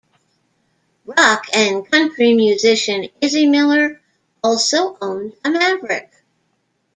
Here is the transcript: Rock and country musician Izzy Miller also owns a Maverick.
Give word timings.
Rock 1.05 1.45
and 1.53 1.87
country 1.91 2.33
musician 2.33 3.07
Izzy 3.21 3.45
Miller 3.45 4.01
also 4.43 4.97
owns 4.99 5.35
a 5.45 5.51
Maverick. 5.51 6.11